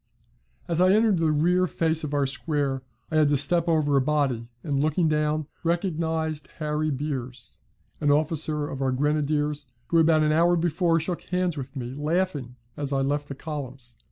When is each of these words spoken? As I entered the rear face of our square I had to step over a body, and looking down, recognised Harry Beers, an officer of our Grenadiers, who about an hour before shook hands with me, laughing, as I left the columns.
As 0.67 0.81
I 0.81 0.93
entered 0.93 1.19
the 1.19 1.29
rear 1.31 1.67
face 1.67 2.03
of 2.03 2.11
our 2.11 2.25
square 2.25 2.81
I 3.11 3.17
had 3.17 3.27
to 3.29 3.37
step 3.37 3.67
over 3.69 3.95
a 3.95 4.01
body, 4.01 4.49
and 4.63 4.79
looking 4.81 5.07
down, 5.07 5.45
recognised 5.63 6.47
Harry 6.57 6.89
Beers, 6.89 7.59
an 7.99 8.09
officer 8.09 8.67
of 8.67 8.81
our 8.81 8.91
Grenadiers, 8.91 9.67
who 9.89 9.99
about 9.99 10.23
an 10.23 10.31
hour 10.31 10.55
before 10.55 10.99
shook 10.99 11.21
hands 11.25 11.55
with 11.55 11.75
me, 11.75 11.93
laughing, 11.93 12.55
as 12.75 12.91
I 12.91 13.01
left 13.01 13.27
the 13.27 13.35
columns. 13.35 13.95